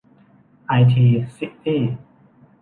[0.67, 1.05] ไอที
[1.37, 1.81] ซิตี้